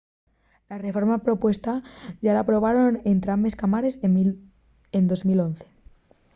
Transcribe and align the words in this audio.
la 0.69 0.77
reforma 0.85 1.23
propuestá 1.25 1.73
yá 2.23 2.31
la 2.33 2.41
aprobaren 2.45 2.93
entrambes 3.15 3.57
cámares 3.61 3.93
en 4.97 5.03
2011 5.11 5.65